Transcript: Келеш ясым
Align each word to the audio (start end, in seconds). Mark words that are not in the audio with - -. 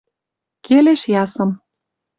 Келеш 0.65 1.01
ясым 1.21 1.51